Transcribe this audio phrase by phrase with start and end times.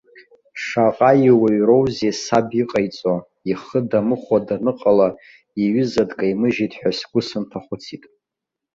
[0.63, 3.15] Шаҟа иуаҩроузеи саб иҟаиҵо,
[3.51, 5.07] ихы дамыхәо даныҟала,
[5.61, 8.03] иҩыза дкаимыжьит ҳәа сгәы сынҭахәыцит.